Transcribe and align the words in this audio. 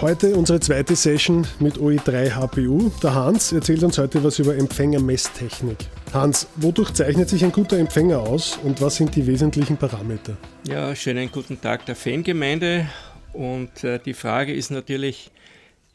Heute 0.00 0.36
unsere 0.36 0.60
zweite 0.60 0.94
Session 0.94 1.44
mit 1.58 1.76
OE3 1.76 2.30
HPU. 2.36 2.88
Der 3.02 3.16
Hans 3.16 3.50
erzählt 3.50 3.82
uns 3.82 3.98
heute 3.98 4.22
was 4.22 4.38
über 4.38 4.56
Empfängermesstechnik. 4.56 5.76
Hans, 6.12 6.46
wodurch 6.54 6.92
zeichnet 6.92 7.28
sich 7.28 7.44
ein 7.44 7.50
guter 7.50 7.78
Empfänger 7.78 8.20
aus 8.20 8.60
und 8.62 8.80
was 8.80 8.94
sind 8.94 9.16
die 9.16 9.26
wesentlichen 9.26 9.76
Parameter? 9.76 10.36
Ja, 10.68 10.94
schönen 10.94 11.32
guten 11.32 11.60
Tag 11.60 11.84
der 11.86 11.96
Fangemeinde. 11.96 12.88
Und 13.32 13.82
äh, 13.82 13.98
die 13.98 14.14
Frage 14.14 14.54
ist 14.54 14.70
natürlich 14.70 15.32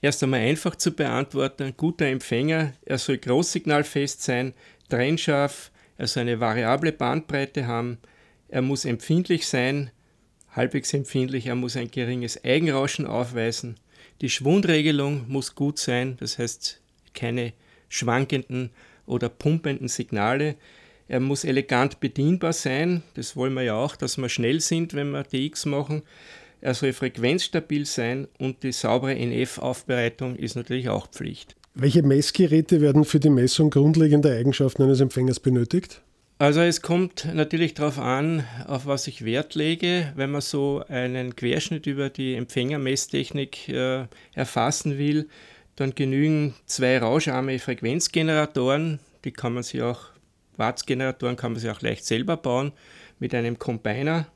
erst 0.01 0.21
einmal 0.21 0.41
einfach 0.41 0.75
zu 0.75 0.91
beantworten. 0.91 1.63
Ein 1.63 1.77
guter 1.77 2.07
Empfänger, 2.07 2.73
er 2.83 2.97
soll 2.97 3.19
großsignalfest 3.19 4.21
sein, 4.21 4.53
trennscharf, 4.89 5.71
er 5.97 6.07
soll 6.07 6.23
eine 6.23 6.41
variable 6.41 6.91
Bandbreite 6.91 7.67
haben, 7.67 7.99
er 8.49 8.63
muss 8.63 8.83
empfindlich 8.83 9.47
sein, 9.47 9.91
halbwegs 10.51 10.93
empfindlich, 10.93 11.47
er 11.47 11.55
muss 11.55 11.77
ein 11.77 11.89
geringes 11.89 12.43
Eigenrauschen 12.43 13.07
aufweisen, 13.07 13.77
die 14.21 14.29
Schwundregelung 14.29 15.25
muss 15.27 15.55
gut 15.55 15.79
sein, 15.79 16.17
das 16.19 16.37
heißt 16.37 16.79
keine 17.13 17.53
schwankenden 17.89 18.69
oder 19.05 19.29
pumpenden 19.29 19.87
Signale. 19.87 20.55
Er 21.07 21.19
muss 21.19 21.43
elegant 21.43 21.99
bedienbar 21.99 22.53
sein, 22.53 23.03
das 23.15 23.35
wollen 23.35 23.53
wir 23.53 23.63
ja 23.63 23.75
auch, 23.75 23.95
dass 23.95 24.17
wir 24.17 24.29
schnell 24.29 24.61
sind, 24.61 24.93
wenn 24.93 25.11
wir 25.11 25.23
DX 25.23 25.65
machen. 25.65 26.03
Er 26.61 26.73
soll 26.73 26.93
frequenzstabil 26.93 27.85
sein 27.85 28.27
und 28.39 28.63
die 28.63 28.71
saubere 28.71 29.15
NF-Aufbereitung 29.15 30.37
ist 30.37 30.55
natürlich 30.55 30.87
auch 30.87 31.07
Pflicht. 31.07 31.55
Welche 31.75 32.03
Messgeräte 32.03 32.79
werden 32.79 33.03
für 33.03 33.19
die 33.19 33.29
Messung 33.29 33.69
grundlegender 33.69 34.31
Eigenschaften 34.31 34.83
eines 34.83 35.01
Empfängers 35.01 35.39
benötigt? 35.39 36.01
Also 36.39 36.61
es 36.61 36.81
kommt 36.81 37.27
natürlich 37.33 37.75
darauf 37.75 37.99
an, 37.99 38.43
auf 38.67 38.85
was 38.85 39.07
ich 39.07 39.23
Wert 39.23 39.55
lege. 39.55 40.11
Wenn 40.15 40.31
man 40.31 40.41
so 40.41 40.83
einen 40.87 41.35
Querschnitt 41.35 41.85
über 41.85 42.09
die 42.09 42.33
Empfängermesstechnik 42.35 43.69
äh, 43.69 44.07
erfassen 44.33 44.97
will, 44.97 45.29
dann 45.75 45.95
genügen 45.95 46.55
zwei 46.65 46.97
rauscharme 46.97 47.59
Frequenzgeneratoren, 47.59 48.99
die 49.23 49.31
kann 49.31 49.53
man 49.53 49.63
sich 49.63 49.81
auch, 49.81 50.09
Wattsgeneratoren 50.57 51.35
kann 51.35 51.53
man 51.53 51.61
sich 51.61 51.69
auch 51.69 51.81
leicht 51.81 52.05
selber 52.05 52.35
bauen, 52.35 52.73
mit 53.19 53.33
einem 53.35 53.59
Combiner. 53.59 54.27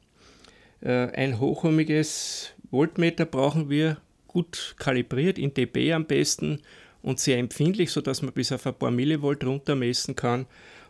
Äh, 0.81 1.09
ein 1.11 1.39
hochohmiges 1.39 2.53
Voltmeter 2.69 3.25
brauchen 3.25 3.69
wir, 3.69 3.97
gut 4.27 4.75
kalibriert, 4.77 5.39
in 5.39 5.53
dB 5.53 5.93
am 5.93 6.05
besten 6.05 6.61
und 7.01 7.19
sehr 7.19 7.37
empfindlich, 7.37 7.91
sodass 7.91 8.21
man 8.21 8.33
bis 8.33 8.51
auf 8.51 8.67
ein 8.67 8.75
paar 8.75 8.91
Millivolt 8.91 9.43
runtermessen 9.43 10.15
kann 10.15 10.45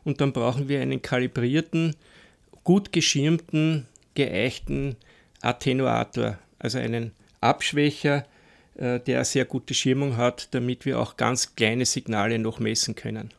und 0.07 0.21
dann 0.21 0.31
brauchen 0.31 0.69
wir 0.69 0.79
einen 0.79 1.01
kalibrierten, 1.01 1.93
gut 2.63 2.93
geschirmten, 2.93 3.87
geeichten 4.15 4.95
Attenuator, 5.41 6.39
also 6.59 6.77
einen 6.77 7.11
Abschwächer, 7.41 8.25
äh, 8.77 9.01
der 9.01 9.25
sehr 9.25 9.43
gute 9.43 9.73
Schirmung 9.73 10.15
hat, 10.15 10.47
damit 10.55 10.85
wir 10.85 10.97
auch 10.97 11.17
ganz 11.17 11.55
kleine 11.55 11.85
Signale 11.85 12.39
noch 12.39 12.59
messen 12.59 12.95
können. 12.95 13.31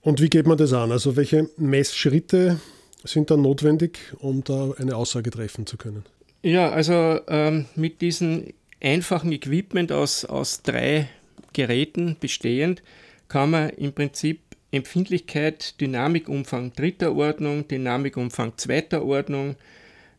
Und 0.00 0.20
wie 0.20 0.28
geht 0.28 0.48
man 0.48 0.58
das 0.58 0.72
an? 0.72 0.90
Also 0.90 1.14
welche 1.14 1.50
Messschritte 1.56 2.60
sind 3.04 3.30
dann 3.30 3.42
notwendig, 3.42 4.00
um 4.18 4.42
da 4.42 4.72
eine 4.76 4.96
Aussage 4.96 5.30
treffen 5.30 5.66
zu 5.66 5.76
können? 5.76 6.04
Ja, 6.42 6.70
also 6.70 7.20
ähm, 7.28 7.66
mit 7.76 8.00
diesem 8.00 8.52
einfachen 8.80 9.30
Equipment 9.30 9.92
aus, 9.92 10.24
aus 10.24 10.62
drei 10.62 11.08
Geräten 11.52 12.16
bestehend 12.18 12.82
kann 13.28 13.50
man 13.50 13.70
im 13.70 13.92
Prinzip 13.92 14.40
Empfindlichkeit, 14.70 15.80
Dynamikumfang 15.80 16.72
dritter 16.74 17.14
Ordnung, 17.14 17.66
Dynamikumfang 17.68 18.52
zweiter 18.56 19.04
Ordnung, 19.04 19.56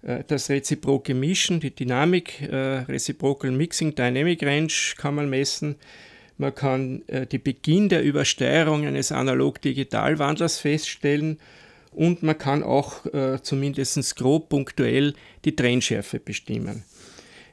äh, 0.02 0.24
das 0.28 0.50
reziproke 0.50 1.14
Mischen, 1.14 1.60
die 1.60 1.72
Dynamik, 1.72 2.42
äh, 2.42 2.80
Reciprocal 2.88 3.52
Mixing 3.52 3.96
Dynamic 3.96 4.44
Range 4.44 4.74
kann 4.98 5.16
man 5.16 5.30
messen. 5.30 5.76
Man 6.38 6.56
kann 6.56 7.04
äh, 7.08 7.28
den 7.28 7.44
Beginn 7.44 7.90
der 7.90 8.02
Übersteuerung 8.02 8.86
eines 8.86 9.12
Analog-Digital-Wandlers 9.12 10.60
feststellen 10.60 11.38
und 11.92 12.24
man 12.24 12.38
kann 12.38 12.62
auch 12.62 13.02
zumindest 13.42 14.16
grob 14.16 14.50
punktuell 14.50 15.16
die 15.44 15.56
Trennschärfe 15.56 16.20
bestimmen. 16.20 16.84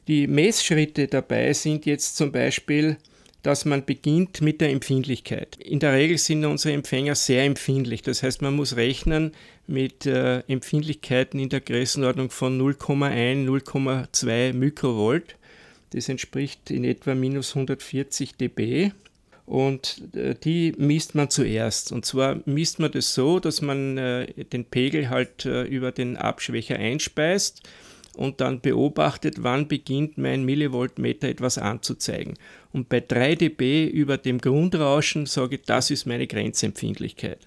Die 0.09 0.27
Messschritte 0.27 1.09
dabei 1.09 1.55
sind 1.55 1.87
jetzt 1.87 2.17
zum 2.17 2.33
Beispiel 2.33 2.99
dass 3.47 3.65
man 3.65 3.85
beginnt 3.85 4.41
mit 4.41 4.61
der 4.61 4.71
Empfindlichkeit. 4.71 5.55
In 5.55 5.79
der 5.79 5.93
Regel 5.93 6.19
sind 6.19 6.45
unsere 6.45 6.75
Empfänger 6.75 7.15
sehr 7.15 7.45
empfindlich. 7.45 8.03
Das 8.03 8.25
heißt, 8.25 8.43
man 8.43 8.57
muss 8.57 8.75
rechnen 8.75 9.31
mit 9.69 10.05
äh, 10.05 10.41
Empfindlichkeiten 10.49 11.39
in 11.39 11.49
der 11.49 11.61
Größenordnung 11.61 12.31
von 12.31 12.61
0,1, 12.61 13.47
0,2 13.47 14.53
Mikrovolt. 14.53 15.37
Das 15.91 16.09
entspricht 16.09 16.73
in 16.73 16.83
etwa 16.83 17.15
minus 17.15 17.51
140 17.51 18.35
dB. 18.35 18.91
Und 19.45 20.03
äh, 20.17 20.35
die 20.35 20.75
misst 20.77 21.15
man 21.15 21.31
zuerst. 21.31 21.93
Und 21.93 22.05
zwar 22.05 22.41
misst 22.47 22.81
man 22.81 22.91
das 22.91 23.15
so, 23.15 23.39
dass 23.39 23.63
man 23.63 23.97
äh, 23.97 24.27
den 24.43 24.65
Pegel 24.65 25.09
halt 25.09 25.45
äh, 25.45 25.63
über 25.63 25.93
den 25.93 26.17
Abschwächer 26.17 26.81
einspeist 26.81 27.63
und 28.17 28.41
dann 28.41 28.61
beobachtet, 28.61 29.43
wann 29.43 29.69
beginnt 29.69 30.19
mein 30.19 30.45
Millivoltmeter 30.45 31.29
etwas 31.29 31.59
anzuzeigen. 31.59 32.35
Und 32.77 32.91
bei 32.91 33.01
3 33.01 33.37
dB 33.37 33.87
über 33.87 34.19
dem 34.19 34.39
Grundrauschen 34.39 35.25
sage 35.25 35.55
ich, 35.55 35.63
das 35.63 35.91
ist 35.91 36.05
meine 36.05 36.27
Grenzempfindlichkeit. 36.27 37.39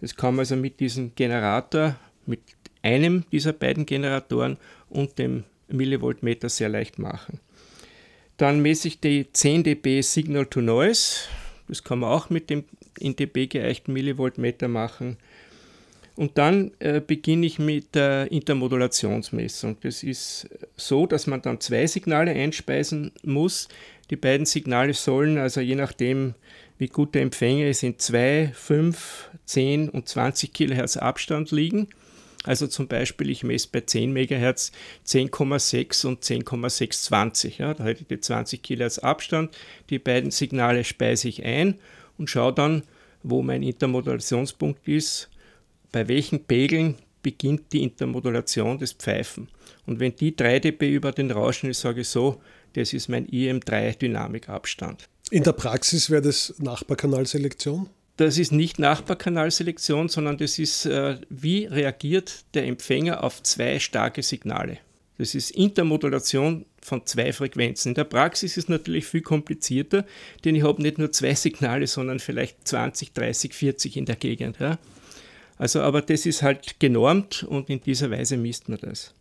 Das 0.00 0.16
kann 0.16 0.34
man 0.34 0.38
also 0.40 0.56
mit 0.56 0.80
diesem 0.80 1.14
Generator, 1.14 1.96
mit 2.24 2.40
einem 2.80 3.26
dieser 3.30 3.52
beiden 3.52 3.84
Generatoren 3.84 4.56
und 4.88 5.18
dem 5.18 5.44
Millivoltmeter 5.68 6.48
sehr 6.48 6.70
leicht 6.70 6.98
machen. 6.98 7.38
Dann 8.38 8.62
messe 8.62 8.88
ich 8.88 8.98
die 8.98 9.30
10 9.30 9.64
dB 9.64 10.00
Signal 10.00 10.46
to 10.46 10.62
Noise. 10.62 11.28
Das 11.68 11.84
kann 11.84 11.98
man 11.98 12.08
auch 12.08 12.30
mit 12.30 12.48
dem 12.48 12.64
in 12.98 13.14
dB 13.14 13.48
geeichten 13.48 13.92
Millivoltmeter 13.92 14.68
machen. 14.68 15.18
Und 16.14 16.36
dann 16.36 16.72
äh, 16.78 17.00
beginne 17.00 17.46
ich 17.46 17.58
mit 17.58 17.94
der 17.94 18.30
Intermodulationsmessung. 18.30 19.78
Das 19.82 20.02
ist 20.02 20.48
so, 20.76 21.06
dass 21.06 21.26
man 21.26 21.40
dann 21.40 21.60
zwei 21.60 21.86
Signale 21.86 22.32
einspeisen 22.32 23.12
muss. 23.22 23.68
Die 24.10 24.16
beiden 24.16 24.44
Signale 24.44 24.92
sollen 24.92 25.38
also 25.38 25.60
je 25.60 25.74
nachdem, 25.74 26.34
wie 26.76 26.88
gut 26.88 27.14
der 27.14 27.22
Empfänger 27.22 27.66
ist, 27.66 27.82
in 27.82 27.98
2, 27.98 28.52
5, 28.54 29.30
10 29.46 29.88
und 29.88 30.08
20 30.08 30.52
Kilohertz 30.52 30.98
Abstand 30.98 31.50
liegen. 31.50 31.88
Also 32.44 32.66
zum 32.66 32.88
Beispiel, 32.88 33.30
ich 33.30 33.44
messe 33.44 33.68
bei 33.72 33.80
10 33.80 34.12
MHz 34.12 34.72
10,6 35.06 36.06
und 36.06 36.24
10,620. 36.24 37.58
Ja, 37.58 37.72
da 37.72 37.84
hätte 37.84 38.02
ich 38.02 38.08
die 38.08 38.20
20 38.20 38.62
Kilohertz 38.62 38.98
Abstand. 38.98 39.56
Die 39.90 39.98
beiden 39.98 40.30
Signale 40.30 40.84
speise 40.84 41.28
ich 41.28 41.44
ein 41.44 41.78
und 42.18 42.28
schaue 42.28 42.52
dann, 42.52 42.82
wo 43.22 43.42
mein 43.42 43.62
Intermodulationspunkt 43.62 44.88
ist 44.88 45.30
bei 45.92 46.08
welchen 46.08 46.44
Pegeln 46.44 46.96
beginnt 47.22 47.72
die 47.72 47.82
Intermodulation 47.82 48.78
des 48.78 48.92
Pfeifen. 48.92 49.48
Und 49.86 50.00
wenn 50.00 50.16
die 50.16 50.34
3 50.34 50.58
dB 50.58 50.90
über 50.92 51.12
den 51.12 51.30
Rauschen 51.30 51.70
ist, 51.70 51.80
sage 51.80 52.00
ich 52.00 52.08
so, 52.08 52.40
das 52.72 52.92
ist 52.92 53.08
mein 53.08 53.26
IM3-Dynamikabstand. 53.28 55.04
In 55.30 55.44
der 55.44 55.52
Praxis 55.52 56.10
wäre 56.10 56.22
das 56.22 56.54
Nachbarkanalselektion? 56.58 57.88
Das 58.16 58.38
ist 58.38 58.52
nicht 58.52 58.78
Nachbarkanalselektion, 58.78 60.08
sondern 60.08 60.36
das 60.36 60.58
ist, 60.58 60.86
äh, 60.86 61.18
wie 61.30 61.64
reagiert 61.64 62.44
der 62.54 62.66
Empfänger 62.66 63.24
auf 63.24 63.42
zwei 63.42 63.78
starke 63.78 64.22
Signale. 64.22 64.78
Das 65.18 65.34
ist 65.34 65.50
Intermodulation 65.52 66.66
von 66.82 67.06
zwei 67.06 67.32
Frequenzen. 67.32 67.90
In 67.90 67.94
der 67.94 68.04
Praxis 68.04 68.56
ist 68.56 68.64
es 68.64 68.68
natürlich 68.68 69.06
viel 69.06 69.22
komplizierter, 69.22 70.04
denn 70.44 70.56
ich 70.56 70.64
habe 70.64 70.82
nicht 70.82 70.98
nur 70.98 71.12
zwei 71.12 71.34
Signale, 71.34 71.86
sondern 71.86 72.18
vielleicht 72.18 72.66
20, 72.66 73.12
30, 73.12 73.54
40 73.54 73.96
in 73.96 74.04
der 74.04 74.16
Gegend. 74.16 74.58
Ja? 74.58 74.78
Also, 75.62 75.80
aber 75.80 76.02
das 76.02 76.26
ist 76.26 76.42
halt 76.42 76.80
genormt 76.80 77.44
und 77.44 77.70
in 77.70 77.80
dieser 77.80 78.10
Weise 78.10 78.36
misst 78.36 78.68
man 78.68 78.80
das. 78.80 79.14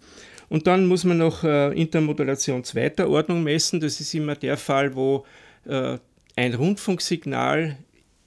Und 0.49 0.65
dann 0.65 0.87
muss 0.87 1.03
man 1.03 1.19
noch 1.19 1.43
äh, 1.43 1.71
Intermodulation 1.79 2.63
zweiter 2.63 3.07
Ordnung 3.11 3.43
messen. 3.43 3.79
Das 3.79 4.01
ist 4.01 4.11
immer 4.15 4.33
der 4.33 4.57
Fall, 4.57 4.95
wo 4.95 5.23
äh, 5.65 5.99
ein 6.35 6.55
Rundfunksignal 6.55 7.77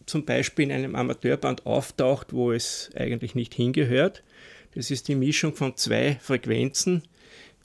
zum 0.06 0.24
Beispiel 0.24 0.66
in 0.66 0.70
einem 0.70 0.94
Amateurband 0.94 1.66
auftaucht, 1.66 2.32
wo 2.32 2.52
es 2.52 2.88
eigentlich 2.94 3.34
nicht 3.34 3.52
hingehört. 3.52 4.22
Das 4.76 4.92
ist 4.92 5.08
die 5.08 5.16
Mischung 5.16 5.52
von 5.52 5.76
zwei 5.76 6.16
Frequenzen, 6.22 7.02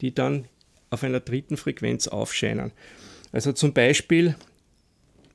die 0.01 0.15
dann 0.15 0.45
auf 0.89 1.03
einer 1.03 1.19
dritten 1.19 1.57
Frequenz 1.57 2.07
aufscheinen. 2.07 2.71
Also 3.31 3.53
zum 3.53 3.73
Beispiel, 3.73 4.33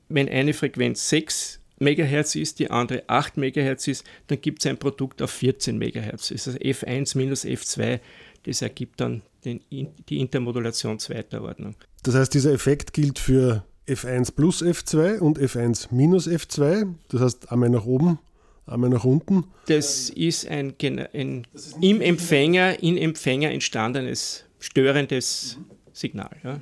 wenn 0.09 0.27
eine 0.27 0.53
Frequenz 0.53 1.07
6 1.07 1.61
MHz 1.79 2.35
ist, 2.35 2.59
die 2.59 2.71
andere 2.71 3.03
8 3.07 3.37
MHz 3.37 3.87
ist, 3.87 4.05
dann 4.27 4.41
gibt 4.41 4.63
es 4.63 4.69
ein 4.69 4.77
Produkt 4.77 5.21
auf 5.21 5.31
14 5.31 5.77
MHz. 5.77 6.11
Das 6.11 6.31
ist 6.31 6.47
also 6.47 6.59
F1 6.59 7.17
minus 7.17 7.45
F2, 7.45 7.99
das 8.43 8.61
ergibt 8.61 9.01
dann 9.01 9.21
den, 9.43 9.61
die 9.69 10.19
Intermodulation 10.19 10.99
zweiter 10.99 11.41
Ordnung. 11.41 11.75
Das 12.03 12.15
heißt, 12.15 12.33
dieser 12.33 12.53
Effekt 12.53 12.93
gilt 12.93 13.19
für 13.19 13.63
F1 13.87 14.33
plus 14.33 14.63
F2 14.63 15.19
und 15.19 15.39
F1 15.39 15.87
minus 15.91 16.27
F2, 16.27 16.93
das 17.09 17.21
heißt 17.21 17.51
einmal 17.51 17.69
nach 17.69 17.85
oben, 17.85 18.19
einmal 18.65 18.89
nach 18.89 19.03
unten. 19.03 19.45
Das 19.67 20.09
ist 20.09 20.47
ein, 20.47 20.73
ein 20.81 21.47
das 21.53 21.67
ist 21.67 21.77
im 21.81 22.01
Empfänger, 22.01 22.81
in 22.81 22.97
Empfänger 22.97 23.51
entstandenes 23.51 24.45
störendes 24.59 25.57
Signal. 25.93 26.35
Ja. 26.43 26.61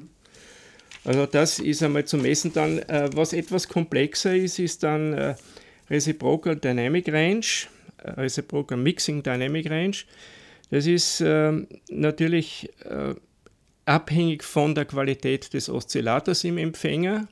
Also 1.05 1.25
das 1.25 1.59
ist 1.59 1.83
einmal 1.83 2.05
zu 2.05 2.17
messen. 2.17 2.53
Dann, 2.53 2.79
äh, 2.79 3.09
was 3.13 3.33
etwas 3.33 3.67
komplexer 3.67 4.35
ist, 4.35 4.59
ist 4.59 4.83
dann 4.83 5.13
äh, 5.13 5.35
Reciprocal 5.89 6.55
Dynamic 6.55 7.11
Range, 7.11 7.45
äh, 8.03 8.11
Reciprocal 8.11 8.77
Mixing 8.77 9.21
Dynamic 9.21 9.69
Range. 9.69 9.97
Das 10.69 10.87
ist 10.87 11.21
ähm, 11.21 11.67
natürlich 11.89 12.69
äh, 12.85 13.13
abhängig 13.85 14.43
von 14.43 14.75
der 14.75 14.85
Qualität 14.85 15.53
des 15.53 15.69
Oszillators 15.69 16.43
im 16.45 16.57
Empfänger 16.57 17.27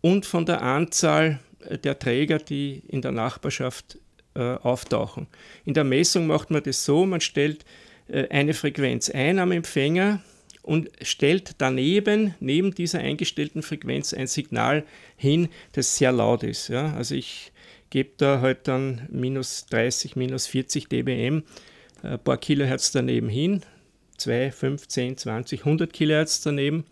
und 0.00 0.24
von 0.24 0.46
der 0.46 0.62
Anzahl 0.62 1.40
der 1.84 1.98
Träger, 1.98 2.38
die 2.38 2.82
in 2.88 3.02
der 3.02 3.12
Nachbarschaft 3.12 3.98
äh, 4.34 4.40
auftauchen. 4.40 5.26
In 5.64 5.74
der 5.74 5.84
Messung 5.84 6.26
macht 6.26 6.50
man 6.50 6.62
das 6.62 6.84
so, 6.84 7.04
man 7.04 7.20
stellt 7.20 7.64
äh, 8.08 8.28
eine 8.28 8.54
Frequenz 8.54 9.10
ein 9.10 9.38
am 9.38 9.52
Empfänger 9.52 10.22
und 10.62 10.90
stellt 11.02 11.54
daneben, 11.58 12.34
neben 12.40 12.74
dieser 12.74 13.00
eingestellten 13.00 13.62
Frequenz, 13.62 14.12
ein 14.12 14.26
Signal 14.26 14.84
hin, 15.16 15.48
das 15.72 15.96
sehr 15.96 16.12
laut 16.12 16.42
ist. 16.42 16.68
Ja? 16.68 16.94
Also 16.94 17.14
ich 17.14 17.52
gebe 17.90 18.10
da 18.16 18.40
halt 18.40 18.68
dann 18.68 19.08
minus 19.10 19.66
30, 19.66 20.16
minus 20.16 20.46
40 20.46 20.88
dBm, 20.88 21.42
ein 22.02 22.18
paar 22.18 22.38
Kilohertz 22.38 22.92
daneben 22.92 23.28
hin, 23.28 23.62
2, 24.18 24.52
5, 24.52 24.88
10, 24.88 25.16
20, 25.16 25.60
100 25.60 25.92
Kilohertz 25.92 26.40
daneben 26.42 26.84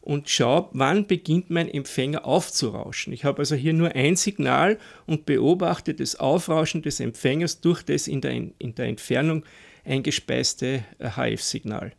und 0.00 0.28
schaue, 0.28 0.68
wann 0.72 1.06
beginnt 1.06 1.48
mein 1.48 1.68
Empfänger 1.68 2.26
aufzurauschen. 2.26 3.12
Ich 3.12 3.24
habe 3.24 3.38
also 3.38 3.54
hier 3.54 3.72
nur 3.72 3.94
ein 3.94 4.16
Signal 4.16 4.78
und 5.06 5.24
beobachte 5.24 5.94
das 5.94 6.16
Aufrauschen 6.16 6.82
des 6.82 7.00
Empfängers 7.00 7.60
durch 7.60 7.82
das 7.82 8.06
in 8.06 8.20
der, 8.20 8.32
in 8.32 8.74
der 8.74 8.86
Entfernung 8.86 9.44
eingespeiste 9.84 10.84
HF-Signal. 11.00 11.92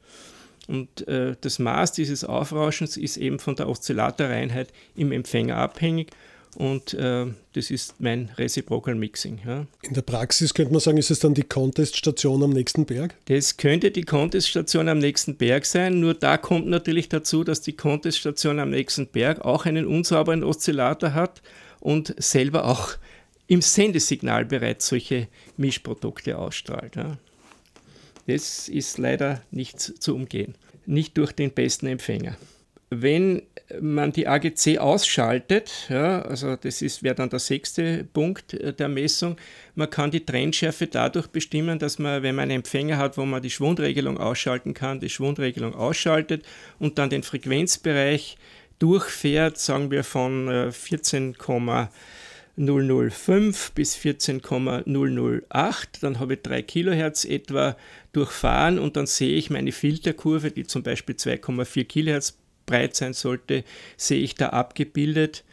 Und 0.68 1.08
äh, 1.08 1.36
das 1.40 1.60
Maß 1.60 1.92
dieses 1.92 2.24
Aufrauschens 2.24 2.98
ist 2.98 3.18
eben 3.18 3.40
von 3.40 3.56
der 3.56 3.70
Oszillatorreinheit 3.70 4.74
im 4.96 5.12
Empfänger 5.12 5.58
abhängig 5.58 6.12
und 6.56 6.94
äh, 6.94 7.26
das 7.54 7.70
ist 7.70 8.00
mein 8.00 8.30
Reciprocal 8.38 8.96
Mixing. 8.96 9.42
Ja. 9.46 9.66
In 9.82 9.94
der 9.94 10.02
Praxis 10.02 10.54
könnte 10.54 10.72
man 10.72 10.80
sagen, 10.80 10.98
ist 10.98 11.12
es 11.12 11.20
dann 11.20 11.34
die 11.34 11.44
Conteststation 11.44 12.42
am 12.44 12.52
nächsten 12.52 12.86
Berg? 12.86 13.14
Das 13.26 13.58
könnte 13.58 13.92
die 13.92 14.04
Conteststation 14.04 14.88
am 14.88 15.00
nächsten 15.00 15.36
Berg 15.36 15.66
sein, 15.66 16.00
nur 16.00 16.14
da 16.14 16.38
kommt 16.38 16.68
natürlich 16.68 17.10
dazu, 17.10 17.44
dass 17.44 17.62
die 17.62 17.74
Conteststation 17.74 18.60
am 18.60 18.70
nächsten 18.70 19.08
Berg 19.08 19.44
auch 19.44 19.66
einen 19.66 19.86
unsauberen 19.86 20.44
Oszillator 20.44 21.14
hat 21.14 21.42
und 21.82 22.16
selber 22.18 22.66
auch 22.66 22.92
im 23.48 23.62
Sendesignal 23.62 24.46
bereits 24.46 24.88
solche 24.88 25.28
Mischprodukte 25.58 26.38
ausstrahlt. 26.38 26.96
Ja. 26.96 27.18
Das 28.28 28.70
ist 28.70 28.98
leider 28.98 29.42
nicht 29.52 29.80
zu 29.80 30.16
umgehen. 30.16 30.56
Nicht 30.86 31.18
durch 31.18 31.32
den 31.32 31.52
besten 31.52 31.88
Empfänger. 31.88 32.38
Wenn 32.90 33.42
man 33.82 34.12
die 34.12 34.28
AGC 34.28 34.78
ausschaltet, 34.78 35.88
ja, 35.90 36.22
also 36.22 36.56
das 36.56 36.82
wäre 37.02 37.16
dann 37.16 37.30
der 37.30 37.40
sechste 37.40 38.04
Punkt 38.14 38.54
äh, 38.54 38.74
der 38.74 38.88
Messung, 38.88 39.38
man 39.74 39.90
kann 39.90 40.12
die 40.12 40.24
Trennschärfe 40.24 40.88
dadurch 40.88 41.28
bestimmen, 41.28 41.80
dass 41.80 41.98
man, 41.98 42.22
wenn 42.22 42.36
man 42.36 42.44
einen 42.44 42.60
Empfänger 42.60 42.98
hat, 42.98 43.18
wo 43.18 43.26
man 43.26 43.42
die 43.42 43.50
Schwundregelung 43.50 44.20
ausschalten 44.20 44.76
kann, 44.76 45.00
die 45.00 45.10
Schwundregelung 45.10 45.74
ausschaltet 45.74 46.46
und 46.78 47.00
dann 47.00 47.10
den 47.10 47.24
Frequenzbereich 47.24 48.38
durchfährt, 48.78 49.58
sagen 49.58 49.90
wir 49.90 50.04
von 50.04 50.48
äh, 50.48 50.68
14,5 50.68 51.88
005 52.58 53.74
bis 53.74 53.96
14,008. 53.96 56.02
Dann 56.02 56.20
habe 56.20 56.36
ich 56.36 56.42
3 56.42 56.62
Kilohertz 56.62 57.26
etwa 57.26 57.76
durchfahren 58.14 58.80
und 58.80 58.96
dann 58.96 59.08
sehe 59.08 59.36
ich 59.36 59.50
meine 59.50 59.72
Filterkurve, 59.72 60.52
die 60.52 60.66
zum 60.66 60.84
Beispiel 60.84 61.16
2,4 61.16 61.84
Kilohertz 61.86 62.38
breit 62.66 62.96
sein 62.96 63.14
sollte, 63.14 63.64
sehe 63.98 64.22
ich 64.22 64.36
da 64.36 64.50
abgebildet, 64.50 65.44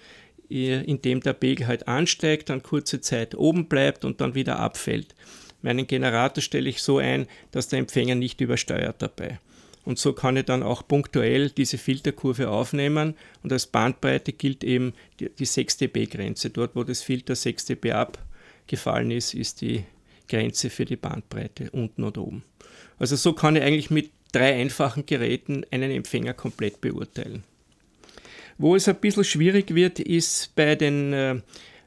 äh, 0.50 0.82
indem 0.84 1.20
der 1.20 1.34
Pegel 1.34 1.66
halt 1.66 1.88
ansteigt, 1.88 2.50
dann 2.50 2.62
kurze 2.62 3.00
Zeit 3.00 3.34
oben 3.34 3.68
bleibt 3.68 4.04
und 4.04 4.20
dann 4.20 4.34
wieder 4.34 4.58
abfällt. 4.58 5.14
Meinen 5.60 5.86
Generator 5.86 6.42
stelle 6.42 6.68
ich 6.68 6.82
so 6.82 6.98
ein, 6.98 7.26
dass 7.52 7.68
der 7.68 7.78
Empfänger 7.78 8.16
nicht 8.16 8.40
übersteuert 8.40 9.00
dabei. 9.00 9.38
Und 9.84 9.98
so 9.98 10.12
kann 10.12 10.36
ich 10.36 10.44
dann 10.44 10.62
auch 10.62 10.86
punktuell 10.86 11.50
diese 11.50 11.76
Filterkurve 11.76 12.48
aufnehmen 12.48 13.14
und 13.42 13.52
als 13.52 13.66
Bandbreite 13.66 14.32
gilt 14.32 14.62
eben 14.62 14.92
die, 15.18 15.28
die 15.28 15.44
6 15.44 15.78
dB-Grenze. 15.78 16.50
Dort, 16.50 16.76
wo 16.76 16.84
das 16.84 17.02
Filter 17.02 17.34
6 17.34 17.66
dB 17.66 17.92
abgefallen 17.92 19.10
ist, 19.10 19.34
ist 19.34 19.60
die 19.60 19.84
Grenze 20.28 20.70
für 20.70 20.84
die 20.84 20.96
Bandbreite 20.96 21.70
unten 21.72 22.04
oder 22.04 22.22
oben. 22.22 22.44
Also 22.98 23.16
so 23.16 23.32
kann 23.32 23.56
ich 23.56 23.62
eigentlich 23.62 23.90
mit 23.90 24.10
drei 24.30 24.54
einfachen 24.54 25.04
Geräten 25.04 25.64
einen 25.70 25.90
Empfänger 25.90 26.34
komplett 26.34 26.80
beurteilen. 26.80 27.42
Wo 28.58 28.76
es 28.76 28.88
ein 28.88 28.96
bisschen 28.96 29.24
schwierig 29.24 29.74
wird, 29.74 29.98
ist 29.98 30.54
bei 30.54 30.76
den 30.76 31.12
äh, 31.12 31.40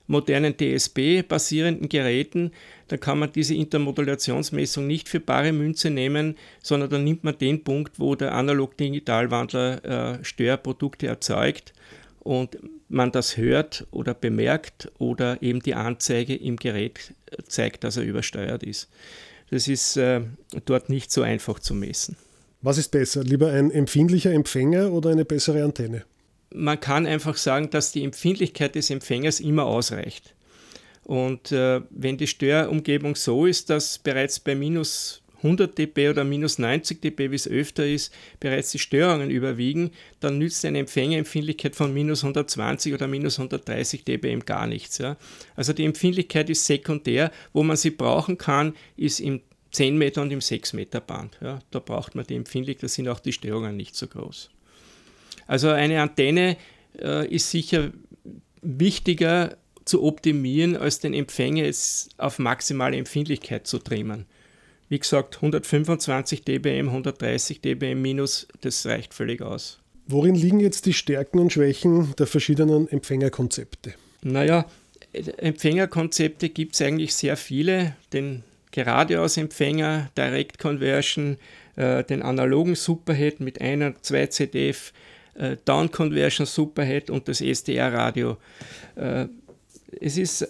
modernen 0.08 0.56
DSP-basierenden 0.58 1.90
Geräten. 1.90 2.52
Da 2.88 2.98
kann 2.98 3.20
man 3.20 3.32
diese 3.32 3.56
Intermodulationsmessung 3.56 4.86
nicht 4.86 5.10
für 5.10 5.20
bare 5.20 5.52
Münze 5.52 5.90
nehmen, 5.90 6.36
sondern 6.62 6.90
da 6.90 6.98
nimmt 7.00 7.24
man 7.24 7.38
den 7.38 7.64
Punkt, 7.64 8.00
wo 8.00 8.16
der 8.16 8.34
Analog-Digital-Wandler 8.34 9.86
äh, 10.20 10.24
Störprodukte 10.24 11.08
erzeugt 11.08 11.74
und 12.20 12.58
man 12.88 13.12
das 13.12 13.38
hört 13.38 13.88
oder 13.92 14.14
bemerkt 14.14 14.92
oder 15.00 15.42
eben 15.42 15.62
die 15.62 15.74
Anzeige 15.74 16.36
im 16.36 16.58
Gerät 16.58 17.14
zeigt, 17.48 17.84
dass 17.84 17.98
er 17.98 18.04
übersteuert 18.04 18.64
ist. 18.64 18.90
Das 19.50 19.68
ist 19.68 19.98
äh, 19.98 20.22
dort 20.66 20.90
nicht 20.90 21.12
so 21.12 21.22
einfach 21.22 21.60
zu 21.60 21.74
messen. 21.74 22.18
Was 22.62 22.78
ist 22.78 22.90
besser? 22.90 23.24
Lieber 23.24 23.52
ein 23.52 23.72
empfindlicher 23.72 24.32
Empfänger 24.32 24.92
oder 24.92 25.12
eine 25.12 25.26
bessere 25.26 25.64
Antenne? 25.64 26.04
Man 26.54 26.80
kann 26.80 27.06
einfach 27.06 27.38
sagen, 27.38 27.70
dass 27.70 27.92
die 27.92 28.04
Empfindlichkeit 28.04 28.76
des 28.76 28.90
Empfängers 28.90 29.40
immer 29.40 29.66
ausreicht. 29.66 30.35
Und 31.06 31.52
äh, 31.52 31.82
wenn 31.92 32.18
die 32.18 32.28
Störumgebung 32.28 33.16
so 33.16 33.46
ist, 33.46 33.70
dass 33.70 34.00
bereits 34.00 34.40
bei 34.40 34.56
minus 34.56 35.22
100 35.38 35.78
dB 35.78 36.10
oder 36.10 36.24
minus 36.24 36.58
90 36.58 37.00
dB, 37.00 37.30
wie 37.30 37.36
es 37.36 37.48
öfter 37.48 37.86
ist, 37.86 38.12
bereits 38.40 38.72
die 38.72 38.80
Störungen 38.80 39.30
überwiegen, 39.30 39.92
dann 40.20 40.40
nützt 40.40 40.66
eine 40.66 40.80
Empfängerempfindlichkeit 40.80 41.76
von 41.76 41.94
minus 41.94 42.24
120 42.24 42.94
oder 42.96 43.08
minus 43.08 43.38
130 43.38 44.04
dB 44.04 44.40
gar 44.40 44.66
nichts. 44.66 44.98
Ja. 44.98 45.18
Also 45.56 45.74
die 45.74 45.86
Empfindlichkeit 45.86 46.50
ist 46.50 46.66
sekundär. 46.66 47.32
Wo 47.54 47.62
man 47.62 47.78
sie 47.78 47.92
brauchen 47.92 48.40
kann, 48.40 48.74
ist 48.98 49.20
im 49.20 49.42
10 49.72 49.98
Meter 49.98 50.24
und 50.24 50.32
im 50.32 50.42
6 50.42 50.74
Meter 50.74 51.02
Band. 51.02 51.38
Ja, 51.40 51.60
da 51.70 51.80
braucht 51.80 52.16
man 52.16 52.26
die 52.26 52.36
Empfindlichkeit, 52.36 52.84
da 52.84 52.88
sind 52.88 53.08
auch 53.10 53.20
die 53.20 53.34
Störungen 53.34 53.78
nicht 53.78 53.96
so 53.96 54.08
groß. 54.08 54.50
Also 55.46 55.70
eine 55.70 56.02
Antenne 56.02 56.58
äh, 57.00 57.28
ist 57.28 57.52
sicher 57.52 57.92
wichtiger 58.62 59.58
zu 59.86 60.04
optimieren, 60.04 60.76
als 60.76 61.00
den 61.00 61.14
Empfänger 61.14 61.64
jetzt 61.64 62.10
auf 62.18 62.40
maximale 62.40 62.98
Empfindlichkeit 62.98 63.68
zu 63.68 63.80
trimmen. 63.80 64.26
Wie 64.90 65.00
gesagt, 65.00 65.38
125 65.38 66.44
dBm, 66.44 66.90
130 66.90 67.62
dBm 67.62 68.02
minus, 68.02 68.48
das 68.62 68.86
reicht 68.86 69.14
völlig 69.14 69.42
aus. 69.42 69.80
Worin 70.08 70.36
liegen 70.36 70.60
jetzt 70.60 70.86
die 70.86 70.94
Stärken 70.94 71.40
und 71.40 71.52
Schwächen 71.52 72.14
der 72.18 72.28
verschiedenen 72.28 72.88
Empfängerkonzepte? 72.88 73.96
Naja, 74.22 74.66
Empfängerkonzepte 75.14 76.50
gibt 76.50 76.76
es 76.76 76.82
eigentlich 76.82 77.16
sehr 77.16 77.38
viele. 77.38 77.96
Den 78.14 78.44
Geradeausempfänger, 78.72 80.12
Direct 80.16 80.60
Conversion, 80.60 81.38
äh, 81.76 82.04
den 82.04 82.22
analogen 82.22 82.76
Superhead 82.76 83.40
mit 83.40 83.62
einer, 83.62 84.00
zwei 84.02 84.28
CDF, 84.28 84.94
äh, 85.36 85.58
Down 85.66 85.92
Conversion 85.92 86.46
Superhead 86.46 87.10
und 87.10 87.28
das 87.28 87.42
SDR-Radio. 87.42 88.38
Äh, 88.96 89.28
es 90.00 90.18
ist 90.18 90.48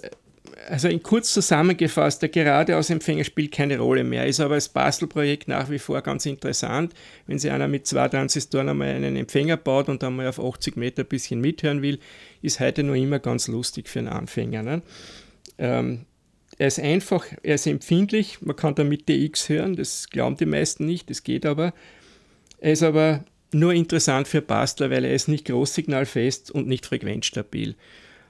also 0.70 0.88
in 0.88 1.04
kurz 1.04 1.34
zusammengefasst, 1.34 2.22
der 2.22 2.30
Geradeausempfänger 2.30 3.24
spielt 3.24 3.52
keine 3.52 3.78
Rolle 3.78 4.04
mehr, 4.04 4.26
ist 4.26 4.40
aber 4.40 4.56
als 4.56 4.70
Bastelprojekt 4.70 5.48
nach 5.48 5.70
wie 5.70 5.80
vor 5.80 6.02
ganz 6.02 6.26
interessant. 6.26 6.94
Wenn 7.28 7.40
sich 7.40 7.52
einer 7.52 7.68
mit 7.68 7.86
zwei 7.86 8.08
Transistoren 8.08 8.70
einmal 8.70 8.90
einen 8.90 9.16
Empfänger 9.16 9.58
baut 9.58 9.90
und 9.90 10.04
einmal 10.04 10.28
auf 10.28 10.40
80 10.40 10.76
Meter 10.78 11.04
ein 11.04 11.08
bisschen 11.08 11.42
mithören 11.42 11.82
will, 11.82 12.00
ist 12.42 12.60
heute 12.60 12.84
noch 12.84 12.96
immer 12.96 13.20
ganz 13.20 13.48
lustig 13.48 13.90
für 13.90 14.00
einen 14.00 14.08
Anfänger. 14.08 14.64
Ne? 14.64 14.82
Ähm, 15.58 16.06
er 16.58 16.68
ist 16.68 16.80
einfach, 16.80 17.26
er 17.44 17.56
ist 17.56 17.68
empfindlich, 17.68 18.42
man 18.42 18.56
kann 18.56 18.76
damit 18.76 19.10
DX 19.10 19.50
hören, 19.50 19.76
das 19.76 20.10
glauben 20.10 20.38
die 20.38 20.46
meisten 20.46 20.86
nicht, 20.86 21.10
das 21.10 21.24
geht 21.24 21.46
aber. 21.46 21.74
Er 22.60 22.72
ist 22.72 22.84
aber 22.84 23.26
nur 23.52 23.74
interessant 23.74 24.28
für 24.28 24.42
Bastler, 24.42 24.90
weil 24.90 25.06
er 25.06 25.14
ist 25.14 25.28
nicht 25.28 25.46
großsignalfest 25.46 26.52
und 26.52 26.68
nicht 26.68 26.86
frequenzstabil. 26.86 27.76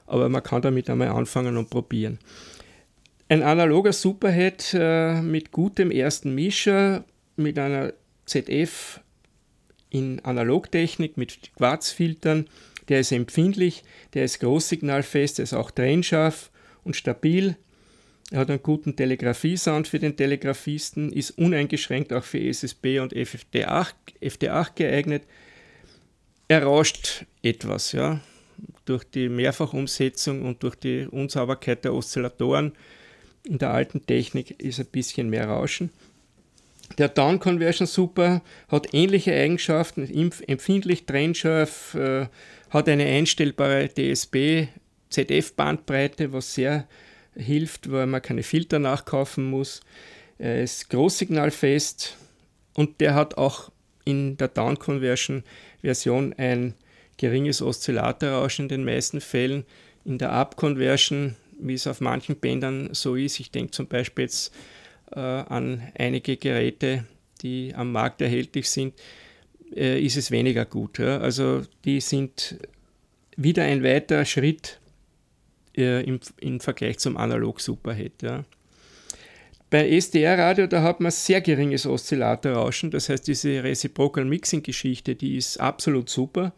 Aber 0.06 0.28
man 0.28 0.42
kann 0.42 0.62
damit 0.62 0.88
einmal 0.88 1.08
anfangen 1.08 1.56
und 1.56 1.70
probieren. 1.70 2.18
Ein 3.28 3.42
analoger 3.42 3.92
Superhead 3.92 4.72
äh, 4.74 5.20
mit 5.20 5.50
gutem 5.50 5.90
ersten 5.90 6.34
Mischer, 6.34 7.04
mit 7.36 7.58
einer 7.58 7.92
ZF 8.24 9.00
in 9.90 10.20
Analogtechnik, 10.24 11.16
mit 11.16 11.54
Quarzfiltern, 11.56 12.46
der 12.88 13.00
ist 13.00 13.12
empfindlich, 13.12 13.82
der 14.14 14.24
ist 14.24 14.40
großsignalfest, 14.40 15.38
der 15.38 15.42
ist 15.42 15.54
auch 15.54 15.70
trennscharf 15.70 16.50
und 16.84 16.94
stabil, 16.94 17.56
er 18.30 18.40
hat 18.40 18.50
einen 18.50 18.62
guten 18.62 18.96
Telegrafie-Sound 18.96 19.86
für 19.86 20.00
den 20.00 20.16
Telegrafisten, 20.16 21.12
ist 21.12 21.32
uneingeschränkt 21.32 22.12
auch 22.12 22.24
für 22.24 22.40
SSB 22.40 22.98
und 22.98 23.14
FD8, 23.14 23.94
FD8 24.20 24.74
geeignet. 24.74 25.22
er 26.48 26.64
rauscht 26.64 27.24
etwas, 27.42 27.92
ja. 27.92 28.20
Durch 28.86 29.04
die 29.04 29.28
Mehrfachumsetzung 29.28 30.42
und 30.42 30.62
durch 30.62 30.76
die 30.76 31.06
Unsauberkeit 31.06 31.84
der 31.84 31.92
Oszillatoren 31.92 32.72
in 33.44 33.58
der 33.58 33.70
alten 33.70 34.06
Technik 34.06 34.60
ist 34.62 34.80
ein 34.80 34.86
bisschen 34.86 35.28
mehr 35.28 35.48
Rauschen. 35.48 35.90
Der 36.98 37.08
Down 37.08 37.38
Conversion 37.38 37.86
Super 37.86 38.42
hat 38.68 38.94
ähnliche 38.94 39.34
Eigenschaften, 39.34 40.08
empfindlich 40.46 41.04
trennscharf, 41.04 41.94
äh, 41.94 42.28
hat 42.70 42.88
eine 42.88 43.04
einstellbare 43.04 43.88
DSB 43.88 44.68
ZF-Bandbreite, 45.10 46.32
was 46.32 46.54
sehr 46.54 46.86
hilft, 47.34 47.90
weil 47.90 48.06
man 48.06 48.22
keine 48.22 48.42
Filter 48.42 48.78
nachkaufen 48.78 49.44
muss. 49.44 49.80
Er 50.38 50.62
ist 50.62 50.90
großsignalfest 50.90 52.16
und 52.74 53.00
der 53.00 53.14
hat 53.14 53.36
auch 53.36 53.70
in 54.04 54.36
der 54.36 54.48
Down 54.48 54.78
Conversion 54.78 55.42
Version 55.82 56.34
ein 56.34 56.74
geringes 57.16 57.62
Oszillatorrauschen 57.62 58.66
in 58.66 58.68
den 58.68 58.84
meisten 58.84 59.20
Fällen. 59.20 59.64
In 60.04 60.18
der 60.18 60.32
Up 60.32 60.56
Conversion, 60.56 61.36
wie 61.58 61.74
es 61.74 61.86
auf 61.86 62.00
manchen 62.00 62.36
Bändern 62.36 62.90
so 62.92 63.16
ist, 63.16 63.40
ich 63.40 63.50
denke 63.50 63.72
zum 63.72 63.86
Beispiel 63.86 64.24
jetzt 64.24 64.54
äh, 65.12 65.20
an 65.20 65.82
einige 65.98 66.36
Geräte, 66.36 67.04
die 67.42 67.74
am 67.74 67.92
Markt 67.92 68.20
erhältlich 68.20 68.68
sind, 68.68 68.94
äh, 69.74 70.00
ist 70.00 70.16
es 70.16 70.30
weniger 70.30 70.64
gut. 70.64 70.98
Ja? 70.98 71.18
Also 71.18 71.62
die 71.84 72.00
sind 72.00 72.58
wieder 73.36 73.64
ein 73.64 73.82
weiterer 73.82 74.24
Schritt 74.24 74.80
äh, 75.76 76.04
im, 76.04 76.20
im 76.40 76.60
Vergleich 76.60 76.98
zum 76.98 77.16
Analog 77.16 77.60
Superhead. 77.60 78.22
Ja? 78.22 78.44
Bei 79.68 79.88
SDR-Radio, 79.88 80.68
da 80.68 80.82
hat 80.82 81.00
man 81.00 81.10
sehr 81.10 81.40
geringes 81.40 81.86
Oszillatorrauschen, 81.86 82.90
das 82.92 83.08
heißt, 83.08 83.26
diese 83.26 83.64
Reciprocal 83.64 84.24
Mixing-Geschichte, 84.24 85.16
die 85.16 85.36
ist 85.36 85.58
absolut 85.58 86.08
super. 86.08 86.52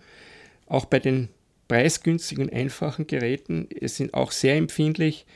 Auch 0.69 0.85
bei 0.85 0.99
den 0.99 1.29
preisgünstigen, 1.67 2.51
einfachen 2.51 3.07
Geräten, 3.07 3.69
es 3.81 3.97
sind 3.97 4.15
auch 4.15 4.31
sehr 4.31 4.57
empfindlich 4.57 5.27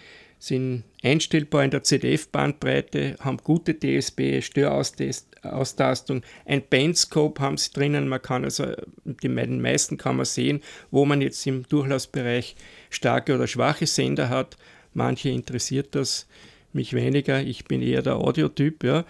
sind 0.42 0.82
einstellbar 1.04 1.62
in 1.62 1.70
der 1.70 1.84
ZDF-Bandbreite, 1.84 3.14
haben 3.20 3.36
gute 3.36 3.78
DSB, 3.78 4.42
Störaustastung, 4.42 6.22
ein 6.44 6.62
Bandscope 6.68 7.40
haben 7.40 7.56
sie 7.56 7.70
drinnen, 7.72 8.08
man 8.08 8.20
kann 8.20 8.42
also, 8.42 8.66
die 9.04 9.28
meisten 9.28 9.98
kann 9.98 10.16
man 10.16 10.24
sehen, 10.24 10.60
wo 10.90 11.04
man 11.04 11.20
jetzt 11.20 11.46
im 11.46 11.62
Durchlaufsbereich 11.68 12.56
starke 12.90 13.36
oder 13.36 13.46
schwache 13.46 13.86
Sender 13.86 14.30
hat. 14.30 14.56
Manche 14.94 15.28
interessiert 15.28 15.94
das, 15.94 16.26
mich 16.72 16.92
weniger, 16.92 17.40
ich 17.40 17.66
bin 17.66 17.80
eher 17.80 18.02
der 18.02 18.16
Audiotyp, 18.16 18.82
ja. 18.82 19.04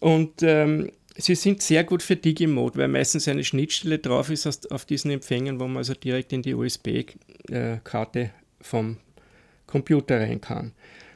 Und 0.00 0.42
ähm, 0.42 0.92
sie 1.16 1.34
sind 1.34 1.62
sehr 1.62 1.84
gut 1.84 2.02
für 2.02 2.16
Digimode, 2.16 2.78
weil 2.78 2.88
meistens 2.88 3.28
eine 3.28 3.44
Schnittstelle 3.44 3.98
drauf 3.98 4.30
ist 4.30 4.70
auf 4.70 4.84
diesen 4.84 5.10
Empfängern, 5.10 5.60
wo 5.60 5.66
man 5.66 5.78
also 5.78 5.94
direkt 5.94 6.32
in 6.32 6.42
die 6.42 6.54
USB-Karte 6.54 8.20
äh, 8.20 8.30
vom 8.60 8.98
Computer 9.66 10.20
rein 10.20 10.40
kann. 10.40 10.72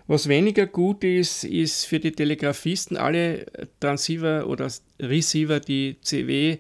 Was 0.09 0.29
weniger 0.29 0.67
gut 0.67 1.03
ist, 1.03 1.43
ist 1.45 1.85
für 1.85 1.99
die 1.99 2.13
Telegrafisten 2.13 2.97
alle 2.97 3.47
Transceiver 3.81 4.47
oder 4.47 4.71
Receiver, 5.01 5.59
die 5.59 5.97
CW 6.01 6.59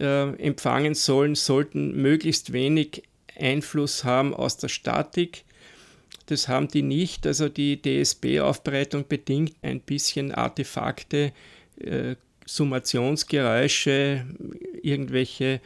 äh, 0.00 0.36
empfangen 0.36 0.94
sollen, 0.94 1.34
sollten 1.34 2.00
möglichst 2.00 2.52
wenig 2.52 3.02
Einfluss 3.38 4.04
haben 4.04 4.34
aus 4.34 4.56
der 4.56 4.68
Statik. 4.68 5.44
Das 6.26 6.48
haben 6.48 6.68
die 6.68 6.82
nicht. 6.82 7.26
Also 7.26 7.48
die 7.48 7.80
DSB-Aufbereitung 7.80 9.06
bedingt 9.06 9.54
ein 9.60 9.80
bisschen 9.80 10.32
Artefakte, 10.32 11.32
äh, 11.78 12.16
Summationsgeräusche, 12.56 14.26
irgendwelche 14.82 15.60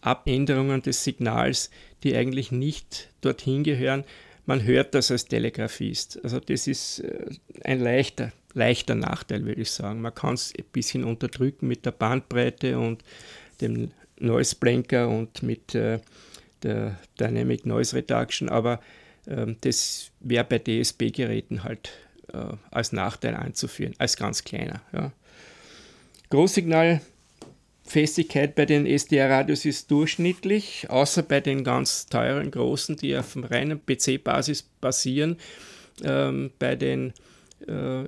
Abänderungen 0.00 0.82
des 0.82 1.04
Signals, 1.04 1.70
die 2.02 2.16
eigentlich 2.16 2.50
nicht 2.50 3.10
dorthin 3.20 3.62
gehören 3.62 4.04
man 4.46 4.64
hört 4.64 4.94
das 4.94 5.10
als 5.10 5.26
Telegrafist. 5.26 6.22
Also 6.24 6.40
das 6.40 6.66
ist 6.66 7.00
äh, 7.00 7.26
ein 7.64 7.80
leichter, 7.80 8.32
leichter 8.54 8.94
Nachteil, 8.94 9.44
würde 9.44 9.62
ich 9.62 9.70
sagen. 9.70 10.00
Man 10.00 10.14
kann 10.14 10.34
es 10.34 10.52
ein 10.56 10.64
bisschen 10.72 11.04
unterdrücken 11.04 11.68
mit 11.68 11.86
der 11.86 11.92
Bandbreite 11.92 12.78
und 12.78 13.02
dem 13.60 13.90
Noise 14.18 14.56
Blanker 14.56 15.08
und 15.08 15.42
mit 15.42 15.74
äh, 15.74 16.00
der 16.62 16.98
Dynamic 17.18 17.66
Noise 17.66 17.96
Reduction, 17.96 18.48
aber 18.48 18.80
äh, 19.26 19.54
das 19.60 20.10
wäre 20.20 20.44
bei 20.44 20.58
DSB-Geräten 20.58 21.64
halt 21.64 21.90
äh, 22.32 22.56
als 22.70 22.92
Nachteil 22.92 23.34
anzuführen, 23.34 23.94
als 23.98 24.16
ganz 24.16 24.44
kleiner. 24.44 24.80
Ja. 24.92 25.12
Großsignal 26.32 27.02
Festigkeit 27.84 28.54
bei 28.54 28.64
den 28.64 28.86
SDR-Radios 28.86 29.66
ist 29.66 29.90
durchschnittlich, 29.90 30.88
außer 30.88 31.22
bei 31.22 31.40
den 31.40 31.62
ganz 31.62 32.06
teuren 32.06 32.50
großen, 32.50 32.96
die 32.96 33.14
auf 33.18 33.36
reinen 33.36 33.78
PC-Basis 33.84 34.62
basieren. 34.80 35.36
Ähm, 36.02 36.50
bei 36.58 36.74
den 36.74 37.12
äh, 37.68 38.04
äh, 38.04 38.06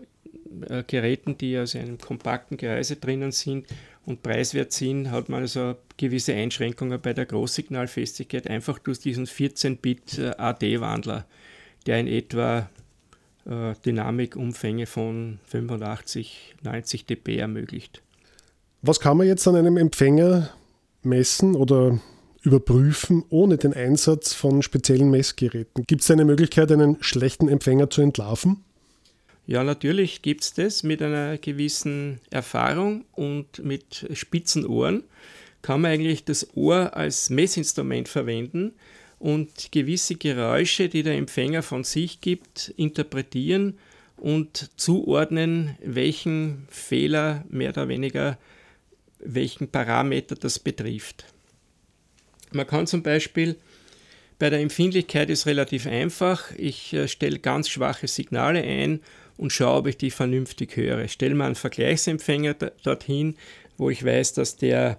Geräten, 0.86 1.36
die 1.36 1.58
aus 1.58 1.76
einem 1.76 1.98
kompakten 1.98 2.56
Gehäuse 2.56 2.96
drinnen 2.96 3.30
sind 3.30 3.66
und 4.06 4.22
preiswert 4.22 4.72
sind, 4.72 5.10
hat 5.10 5.28
man 5.28 5.42
also 5.42 5.76
gewisse 5.98 6.32
Einschränkungen 6.32 6.98
bei 7.02 7.12
der 7.12 7.26
Großsignalfestigkeit, 7.26 8.48
einfach 8.48 8.78
durch 8.78 9.00
diesen 9.00 9.26
14-Bit 9.26 10.18
äh, 10.18 10.30
AD-Wandler, 10.38 11.26
der 11.84 12.00
in 12.00 12.06
etwa 12.06 12.70
äh, 13.44 13.74
Dynamikumfänge 13.84 14.86
von 14.86 15.40
85, 15.44 16.54
90 16.62 17.04
dB 17.04 17.36
ermöglicht. 17.36 18.00
Was 18.86 19.00
kann 19.00 19.16
man 19.16 19.26
jetzt 19.26 19.48
an 19.48 19.56
einem 19.56 19.78
Empfänger 19.78 20.50
messen 21.02 21.56
oder 21.56 21.98
überprüfen 22.42 23.24
ohne 23.30 23.56
den 23.56 23.72
Einsatz 23.72 24.34
von 24.34 24.60
speziellen 24.60 25.10
Messgeräten? 25.10 25.84
Gibt 25.86 26.02
es 26.02 26.10
eine 26.10 26.26
Möglichkeit, 26.26 26.70
einen 26.70 27.02
schlechten 27.02 27.48
Empfänger 27.48 27.88
zu 27.88 28.02
entlarven? 28.02 28.62
Ja, 29.46 29.64
natürlich 29.64 30.20
gibt 30.20 30.42
es 30.42 30.52
das 30.52 30.82
mit 30.82 31.00
einer 31.00 31.38
gewissen 31.38 32.20
Erfahrung 32.28 33.06
und 33.12 33.64
mit 33.64 34.06
spitzen 34.12 34.66
Ohren 34.66 35.04
kann 35.62 35.80
man 35.80 35.92
eigentlich 35.92 36.26
das 36.26 36.54
Ohr 36.54 36.94
als 36.94 37.30
Messinstrument 37.30 38.06
verwenden 38.06 38.74
und 39.18 39.72
gewisse 39.72 40.16
Geräusche, 40.16 40.90
die 40.90 41.02
der 41.02 41.16
Empfänger 41.16 41.62
von 41.62 41.84
sich 41.84 42.20
gibt, 42.20 42.74
interpretieren 42.76 43.78
und 44.18 44.72
zuordnen, 44.76 45.78
welchen 45.82 46.66
Fehler 46.68 47.46
mehr 47.48 47.70
oder 47.70 47.88
weniger 47.88 48.36
welchen 49.24 49.68
Parameter 49.68 50.34
das 50.34 50.58
betrifft. 50.58 51.24
Man 52.52 52.66
kann 52.66 52.86
zum 52.86 53.02
Beispiel 53.02 53.56
bei 54.38 54.50
der 54.50 54.60
Empfindlichkeit 54.60 55.30
ist 55.30 55.46
relativ 55.46 55.86
einfach. 55.86 56.50
Ich 56.56 56.92
äh, 56.92 57.08
stelle 57.08 57.38
ganz 57.38 57.68
schwache 57.68 58.08
Signale 58.08 58.62
ein 58.62 59.00
und 59.36 59.52
schaue, 59.52 59.78
ob 59.78 59.86
ich 59.86 59.96
die 59.96 60.10
vernünftig 60.10 60.76
höre. 60.76 61.08
Stelle 61.08 61.34
mal 61.34 61.46
einen 61.46 61.54
Vergleichsempfänger 61.54 62.54
dorthin, 62.54 63.36
wo 63.76 63.90
ich 63.90 64.04
weiß, 64.04 64.34
dass 64.34 64.56
der 64.56 64.98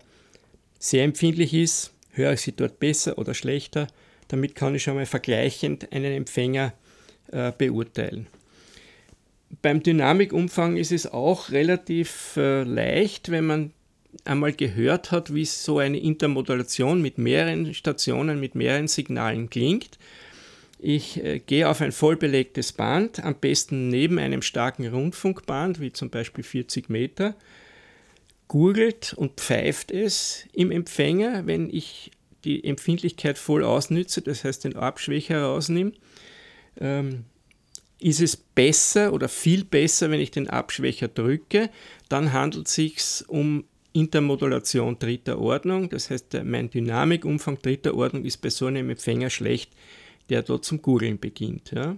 sehr 0.80 1.04
empfindlich 1.04 1.54
ist, 1.54 1.94
höre 2.12 2.34
ich 2.34 2.42
sie 2.42 2.54
dort 2.54 2.80
besser 2.80 3.18
oder 3.18 3.34
schlechter. 3.34 3.88
Damit 4.28 4.56
kann 4.56 4.76
ich 4.76 4.84
schon 4.84 4.96
mal 4.96 5.06
vergleichend 5.06 5.92
einen 5.92 6.14
Empfänger 6.14 6.74
äh, 7.32 7.52
beurteilen. 7.58 8.28
Beim 9.62 9.84
Dynamikumfang 9.84 10.78
ist 10.78 10.92
es 10.92 11.08
auch 11.08 11.52
relativ 11.52 12.36
äh, 12.38 12.64
leicht, 12.64 13.32
wenn 13.32 13.46
man 13.46 13.74
einmal 14.24 14.54
gehört 14.54 15.12
hat, 15.12 15.34
wie 15.34 15.46
so 15.46 15.80
eine 15.80 16.00
Intermodulation 16.00 17.02
mit 17.02 17.18
mehreren 17.18 17.74
Stationen, 17.74 18.40
mit 18.40 18.56
mehreren 18.56 18.88
Signalen 18.88 19.50
klingt. 19.50 19.98
Ich 20.80 21.24
äh, 21.24 21.40
gehe 21.40 21.70
auf 21.70 21.82
ein 21.82 21.92
vollbelegtes 21.92 22.74
Band, 22.74 23.24
am 23.24 23.36
besten 23.36 23.90
neben 23.90 24.20
einem 24.20 24.42
starken 24.42 24.88
Rundfunkband, 24.88 25.80
wie 25.80 25.92
zum 25.92 26.10
Beispiel 26.10 26.44
40 26.44 26.90
Meter, 26.90 27.36
gurgelt 28.48 29.14
und 29.14 29.40
pfeift 29.40 29.92
es 29.92 30.46
im 30.54 30.72
Empfänger, 30.72 31.48
wenn 31.48 31.70
ich 31.70 32.12
die 32.44 32.64
Empfindlichkeit 32.64 33.38
voll 33.38 33.64
ausnütze, 33.64 34.22
das 34.22 34.44
heißt 34.44 34.64
den 34.64 34.76
Abschwächer 34.76 35.44
rausnehme. 35.44 35.94
Ähm, 36.80 37.26
ist 38.00 38.22
es 38.22 38.36
besser 38.38 39.14
oder 39.14 39.30
viel 39.30 39.64
besser, 39.64 40.12
wenn 40.12 40.20
ich 40.20 40.30
den 40.30 40.50
Abschwächer 40.50 41.08
drücke, 41.08 41.70
dann 42.10 42.34
handelt 42.34 42.68
es 42.68 42.76
sich 42.76 43.00
um 43.28 43.64
Intermodulation 43.96 45.00
dritter 45.00 45.40
Ordnung, 45.40 45.90
das 45.90 46.10
heißt, 46.10 46.44
mein 46.44 46.70
Dynamikumfang 46.70 47.58
dritter 47.62 47.96
Ordnung 47.96 48.26
ist 48.26 48.38
bei 48.38 48.50
so 48.50 48.66
einem 48.66 48.90
Empfänger 48.90 49.30
schlecht, 49.30 49.72
der 50.30 50.44
dort 50.44 50.66
zum 50.66 50.82
Googeln 50.82 51.18
beginnt. 51.18 51.72
Ja. 51.72 51.96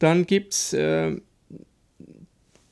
Dann 0.00 0.26
gibt 0.26 0.52
es 0.52 0.72
äh, 0.72 1.16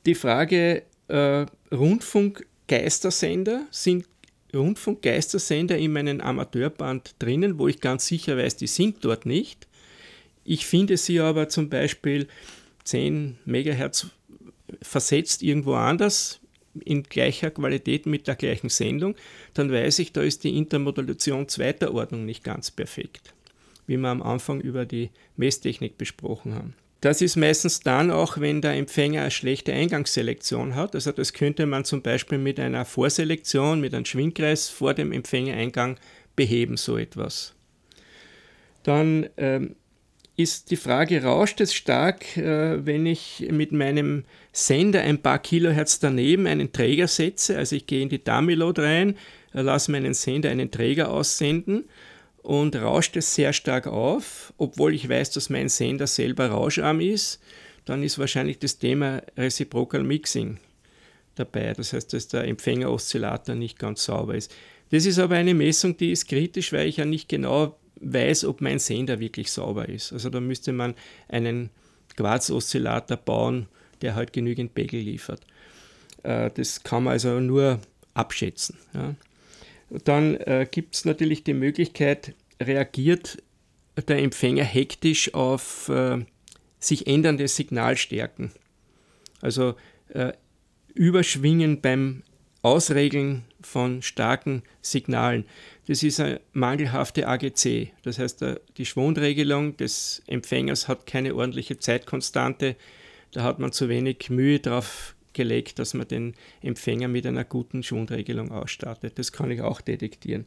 die 0.05 0.15
Frage, 0.15 0.83
äh, 1.07 1.45
Rundfunkgeistersender, 1.71 3.67
sind 3.71 4.05
Rundfunkgeistersender 4.53 5.77
in 5.77 5.93
meinem 5.93 6.19
Amateurband 6.19 7.15
drinnen, 7.19 7.57
wo 7.57 7.69
ich 7.69 7.79
ganz 7.79 8.05
sicher 8.05 8.37
weiß, 8.37 8.57
die 8.57 8.67
sind 8.67 9.03
dort 9.03 9.25
nicht. 9.25 9.67
Ich 10.43 10.65
finde 10.65 10.97
sie 10.97 11.21
aber 11.21 11.47
zum 11.47 11.69
Beispiel 11.69 12.27
10 12.83 13.37
MHz 13.45 14.07
versetzt 14.81 15.41
irgendwo 15.41 15.75
anders 15.75 16.41
in 16.83 17.03
gleicher 17.03 17.51
Qualität 17.51 18.05
mit 18.05 18.27
der 18.27 18.35
gleichen 18.35 18.69
Sendung, 18.69 19.15
dann 19.53 19.71
weiß 19.71 19.99
ich, 19.99 20.11
da 20.11 20.21
ist 20.21 20.43
die 20.43 20.57
Intermodulation 20.57 21.47
zweiter 21.47 21.93
Ordnung 21.93 22.25
nicht 22.25 22.43
ganz 22.43 22.71
perfekt, 22.71 23.33
wie 23.87 23.97
wir 23.97 24.09
am 24.09 24.21
Anfang 24.21 24.61
über 24.61 24.85
die 24.85 25.09
Messtechnik 25.37 25.97
besprochen 25.97 26.55
haben. 26.55 26.73
Das 27.01 27.21
ist 27.21 27.35
meistens 27.35 27.81
dann 27.81 28.09
auch, 28.09 28.39
wenn 28.39 28.61
der 28.61 28.73
Empfänger 28.73 29.21
eine 29.21 29.31
schlechte 29.31 29.73
Eingangsselektion 29.73 30.73
hat. 30.73 30.95
Also 30.95 31.11
das 31.11 31.33
könnte 31.33 31.67
man 31.67 31.85
zum 31.85 32.01
Beispiel 32.01 32.39
mit 32.39 32.59
einer 32.59 32.83
Vorselektion, 32.83 33.79
mit 33.79 33.93
einem 33.93 34.05
Schwingkreis 34.05 34.69
vor 34.69 34.95
dem 34.95 35.11
Empfängereingang 35.11 35.99
beheben, 36.35 36.77
so 36.77 36.97
etwas. 36.97 37.53
Dann 38.81 39.29
ähm, 39.37 39.75
ist 40.37 40.71
die 40.71 40.75
Frage, 40.75 41.23
rauscht 41.23 41.61
es 41.61 41.73
stark, 41.73 42.35
äh, 42.37 42.85
wenn 42.85 43.05
ich 43.05 43.47
mit 43.51 43.71
meinem 43.71 44.25
Sender 44.51 45.01
ein 45.01 45.21
paar 45.21 45.39
Kilohertz 45.39 45.99
daneben 45.99 46.45
einen 46.47 46.73
Träger 46.73 47.07
setze? 47.07 47.57
Also 47.57 47.75
ich 47.75 47.87
gehe 47.87 48.01
in 48.01 48.09
die 48.09 48.23
Dummy-Load 48.23 48.81
rein, 48.81 49.17
äh, 49.53 49.61
lasse 49.61 49.91
meinen 49.91 50.13
Sender 50.13 50.49
einen 50.49 50.71
Träger 50.71 51.09
aussenden 51.09 51.85
und 52.41 52.75
rauscht 52.75 53.15
es 53.15 53.33
sehr 53.33 53.53
stark 53.53 53.87
auf, 53.87 54.53
obwohl 54.57 54.93
ich 54.93 55.07
weiß, 55.07 55.31
dass 55.31 55.49
mein 55.49 55.69
Sender 55.69 56.07
selber 56.07 56.47
rauscharm 56.47 56.99
ist, 56.99 57.39
dann 57.85 58.03
ist 58.03 58.19
wahrscheinlich 58.19 58.59
das 58.59 58.77
Thema 58.77 59.21
Reciprocal 59.37 60.03
Mixing 60.03 60.57
dabei. 61.35 61.73
Das 61.73 61.93
heißt, 61.93 62.13
dass 62.13 62.27
der 62.27 62.43
Empfängeroszillator 62.45 63.55
nicht 63.55 63.79
ganz 63.79 64.03
sauber 64.03 64.35
ist. 64.35 64.53
Das 64.91 65.05
ist 65.05 65.17
aber 65.17 65.35
eine 65.35 65.53
Messung, 65.53 65.97
die 65.97 66.11
ist 66.11 66.27
kritisch, 66.27 66.73
weil 66.73 66.87
ich 66.87 66.97
ja 66.97 67.05
nicht 67.05 67.29
genau 67.29 67.77
weiß, 68.01 68.45
ob 68.45 68.61
mein 68.61 68.79
Sender 68.79 69.19
wirklich 69.19 69.51
sauber 69.51 69.87
ist. 69.89 70.13
Also 70.13 70.29
da 70.29 70.39
müsste 70.39 70.73
man 70.73 70.95
einen 71.27 71.69
Quarz-Oszillator 72.15 73.17
bauen, 73.17 73.67
der 74.01 74.15
halt 74.15 74.33
genügend 74.33 74.73
Pegel 74.73 75.01
liefert. 75.01 75.41
Äh, 76.23 76.51
das 76.53 76.83
kann 76.83 77.03
man 77.03 77.13
also 77.13 77.39
nur 77.39 77.79
abschätzen. 78.13 78.77
Dann 79.89 80.35
äh, 80.35 80.67
gibt 80.69 80.95
es 80.95 81.05
natürlich 81.05 81.43
die 81.43 81.53
Möglichkeit, 81.53 82.33
reagiert 82.61 83.37
der 84.07 84.19
Empfänger 84.19 84.63
hektisch 84.63 85.33
auf 85.33 85.89
äh, 85.89 86.25
sich 86.79 87.07
ändernde 87.07 87.47
Signalstärken. 87.47 88.51
Also 89.41 89.75
Überschwingen 90.93 91.81
beim 91.81 92.23
Ausregeln 92.61 93.43
von 93.61 94.01
starken 94.01 94.63
Signalen. 94.81 95.45
Das 95.87 96.01
ist 96.01 96.19
eine 96.19 96.41
mangelhafte 96.53 97.27
AGC. 97.27 97.91
Das 98.03 98.17
heißt, 98.17 98.43
die 98.77 98.85
Schwundregelung 98.85 99.77
des 99.77 100.23
Empfängers 100.25 100.87
hat 100.87 101.05
keine 101.05 101.35
ordentliche 101.35 101.77
Zeitkonstante. 101.77 102.75
Da 103.31 103.43
hat 103.43 103.59
man 103.59 103.71
zu 103.71 103.87
wenig 103.87 104.29
Mühe 104.29 104.59
drauf 104.59 105.15
gelegt, 105.33 105.77
dass 105.77 105.93
man 105.93 106.07
den 106.07 106.33
Empfänger 106.61 107.07
mit 107.07 107.27
einer 107.27 107.43
guten 107.43 107.83
Schwundregelung 107.83 108.51
ausstattet. 108.51 109.19
Das 109.19 109.31
kann 109.31 109.51
ich 109.51 109.61
auch 109.61 109.81
detektieren. 109.81 110.45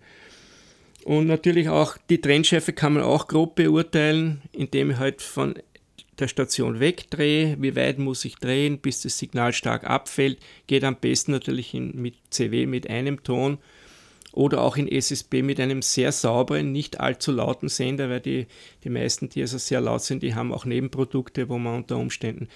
Und 1.04 1.26
natürlich 1.26 1.68
auch 1.68 1.96
die 2.10 2.20
Trennschärfe 2.20 2.72
kann 2.72 2.94
man 2.94 3.02
auch 3.04 3.28
grob 3.28 3.54
beurteilen, 3.54 4.42
indem 4.52 4.90
ich 4.90 4.96
halt 4.96 5.22
von 5.22 5.54
der 6.18 6.26
Station 6.26 6.80
wegdrehe, 6.80 7.56
wie 7.60 7.76
weit 7.76 7.98
muss 7.98 8.24
ich 8.24 8.36
drehen, 8.36 8.78
bis 8.78 9.02
das 9.02 9.18
Signal 9.18 9.52
stark 9.52 9.84
abfällt. 9.84 10.38
Geht 10.66 10.82
am 10.82 10.96
besten 10.96 11.30
natürlich 11.30 11.74
in, 11.74 11.94
mit 11.94 12.16
CW 12.30 12.66
mit 12.66 12.90
einem 12.90 13.22
Ton 13.22 13.58
oder 14.38 14.62
auch 14.62 14.76
in 14.76 14.86
SSB 14.86 15.42
mit 15.42 15.58
einem 15.58 15.82
sehr 15.82 16.12
sauberen, 16.12 16.70
nicht 16.70 17.00
allzu 17.00 17.32
lauten 17.32 17.68
Sender, 17.68 18.08
weil 18.08 18.20
die, 18.20 18.46
die 18.84 18.88
meisten, 18.88 19.28
die 19.28 19.40
also 19.40 19.58
sehr 19.58 19.80
laut 19.80 20.02
sind, 20.02 20.22
die 20.22 20.36
haben 20.36 20.52
auch 20.52 20.64
Nebenprodukte, 20.64 21.48
wo 21.48 21.58
man 21.58 21.78
unter 21.78 21.96
Umständen 21.96 22.46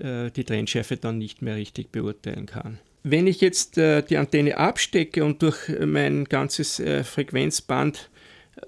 äh, 0.00 0.30
die 0.30 0.44
Trennschärfe 0.44 0.96
dann 0.96 1.18
nicht 1.18 1.42
mehr 1.42 1.56
richtig 1.56 1.90
beurteilen 1.90 2.46
kann. 2.46 2.78
Wenn 3.02 3.26
ich 3.26 3.40
jetzt 3.40 3.78
äh, 3.78 4.02
die 4.02 4.16
Antenne 4.16 4.58
abstecke 4.58 5.24
und 5.24 5.42
durch 5.42 5.68
mein 5.84 6.26
ganzes 6.26 6.78
äh, 6.78 7.02
Frequenzband 7.02 8.10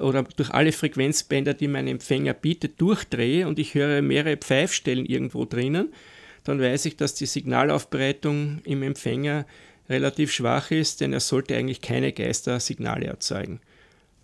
oder 0.01 0.25
durch 0.25 0.51
alle 0.51 0.73
Frequenzbänder, 0.73 1.55
die 1.55 1.69
mein 1.69 1.87
Empfänger 1.87 2.35
bietet, 2.35 2.81
durchdrehe 2.81 3.47
und 3.47 3.61
ich 3.61 3.77
höre 3.77 4.03
mehrere 4.03 4.39
Pfeifstellen 4.39 5.07
irgendwo 5.07 5.45
drinnen, 5.45 5.93
dann 6.43 6.61
weiß 6.61 6.87
ich, 6.87 6.97
dass 6.97 7.15
die 7.15 7.27
Signalaufbereitung 7.27 8.59
im 8.65 8.83
Empfänger 8.83 9.47
relativ 9.89 10.33
schwach 10.33 10.71
ist, 10.71 11.01
denn 11.01 11.13
er 11.13 11.21
sollte 11.21 11.57
eigentlich 11.57 11.81
keine 11.81 12.13
Geistersignale 12.13 13.07
erzeugen. 13.07 13.61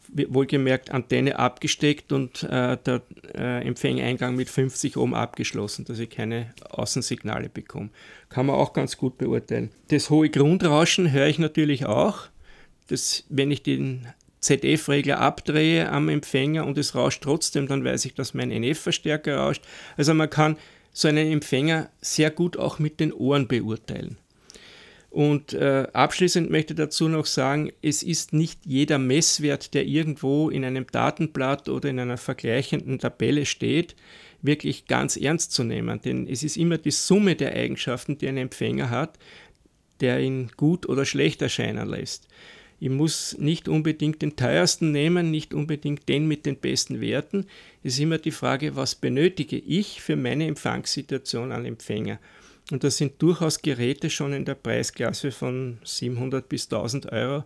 Wohlgemerkt 0.08 0.90
Antenne 0.90 1.38
abgesteckt 1.38 2.12
und 2.12 2.42
äh, 2.42 2.76
der 2.76 3.02
äh, 3.34 3.66
Empfängeingang 3.66 4.36
mit 4.36 4.50
50 4.50 4.98
Ohm 4.98 5.14
abgeschlossen, 5.14 5.86
dass 5.86 5.98
ich 5.98 6.10
keine 6.10 6.52
Außensignale 6.68 7.48
bekomme. 7.48 7.88
Kann 8.28 8.46
man 8.46 8.56
auch 8.56 8.74
ganz 8.74 8.98
gut 8.98 9.16
beurteilen. 9.16 9.70
Das 9.88 10.10
hohe 10.10 10.28
Grundrauschen 10.28 11.12
höre 11.12 11.28
ich 11.28 11.38
natürlich 11.38 11.86
auch. 11.86 12.28
Das, 12.88 13.24
wenn 13.30 13.50
ich 13.50 13.62
den 13.62 14.06
ZF-Regler 14.40 15.18
abdrehe 15.18 15.88
am 15.88 16.08
Empfänger 16.08 16.66
und 16.66 16.76
es 16.76 16.94
rauscht 16.94 17.22
trotzdem, 17.22 17.68
dann 17.68 17.84
weiß 17.84 18.04
ich, 18.04 18.14
dass 18.14 18.34
mein 18.34 18.50
NF-Verstärker 18.50 19.38
rauscht. 19.38 19.62
Also 19.96 20.12
man 20.12 20.28
kann 20.28 20.58
so 20.92 21.08
einen 21.08 21.30
Empfänger 21.32 21.88
sehr 22.00 22.30
gut 22.30 22.56
auch 22.58 22.78
mit 22.78 23.00
den 23.00 23.12
Ohren 23.12 23.48
beurteilen. 23.48 24.18
Und 25.12 25.52
äh, 25.52 25.86
abschließend 25.92 26.48
möchte 26.48 26.72
ich 26.72 26.78
dazu 26.78 27.06
noch 27.06 27.26
sagen, 27.26 27.70
es 27.82 28.02
ist 28.02 28.32
nicht 28.32 28.60
jeder 28.64 28.98
Messwert, 28.98 29.74
der 29.74 29.84
irgendwo 29.84 30.48
in 30.48 30.64
einem 30.64 30.86
Datenblatt 30.90 31.68
oder 31.68 31.90
in 31.90 32.00
einer 32.00 32.16
vergleichenden 32.16 32.98
Tabelle 32.98 33.44
steht, 33.44 33.94
wirklich 34.40 34.86
ganz 34.86 35.18
ernst 35.18 35.52
zu 35.52 35.64
nehmen. 35.64 36.00
Denn 36.00 36.26
es 36.26 36.42
ist 36.42 36.56
immer 36.56 36.78
die 36.78 36.92
Summe 36.92 37.36
der 37.36 37.52
Eigenschaften, 37.52 38.16
die 38.16 38.26
ein 38.26 38.38
Empfänger 38.38 38.88
hat, 38.88 39.18
der 40.00 40.18
ihn 40.18 40.50
gut 40.56 40.88
oder 40.88 41.04
schlecht 41.04 41.42
erscheinen 41.42 41.90
lässt. 41.90 42.26
Ich 42.80 42.88
muss 42.88 43.36
nicht 43.38 43.68
unbedingt 43.68 44.22
den 44.22 44.34
teuersten 44.34 44.92
nehmen, 44.92 45.30
nicht 45.30 45.52
unbedingt 45.52 46.08
den 46.08 46.26
mit 46.26 46.46
den 46.46 46.56
besten 46.56 47.02
Werten. 47.02 47.44
Es 47.82 47.94
ist 47.94 48.00
immer 48.00 48.16
die 48.16 48.30
Frage, 48.30 48.76
was 48.76 48.94
benötige 48.94 49.58
ich 49.58 50.00
für 50.00 50.16
meine 50.16 50.46
Empfangssituation 50.46 51.52
an 51.52 51.66
Empfänger. 51.66 52.18
Und 52.70 52.84
das 52.84 52.96
sind 52.96 53.20
durchaus 53.20 53.60
Geräte 53.60 54.08
schon 54.08 54.32
in 54.32 54.44
der 54.44 54.54
Preisklasse 54.54 55.32
von 55.32 55.78
700 55.84 56.48
bis 56.48 56.64
1000 56.64 57.12
Euro 57.12 57.44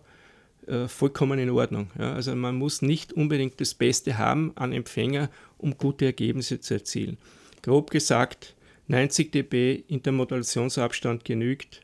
äh, 0.67 0.87
vollkommen 0.87 1.39
in 1.39 1.49
Ordnung. 1.49 1.89
Ja. 1.97 2.13
Also 2.13 2.35
man 2.35 2.55
muss 2.55 2.81
nicht 2.81 3.13
unbedingt 3.13 3.59
das 3.59 3.73
Beste 3.73 4.17
haben 4.17 4.51
an 4.55 4.73
Empfänger, 4.73 5.29
um 5.57 5.77
gute 5.77 6.05
Ergebnisse 6.05 6.59
zu 6.59 6.75
erzielen. 6.75 7.17
Grob 7.61 7.89
gesagt, 7.89 8.53
90 8.87 9.31
dB 9.31 9.83
Intermodulationsabstand 9.87 11.25
genügt 11.25 11.81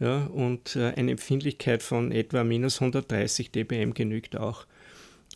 ja, 0.00 0.26
und 0.26 0.76
äh, 0.76 0.92
eine 0.96 1.10
Empfindlichkeit 1.12 1.82
von 1.82 2.12
etwa 2.12 2.44
minus 2.44 2.80
130 2.80 3.50
dBm 3.50 3.94
genügt 3.94 4.36
auch. 4.36 4.66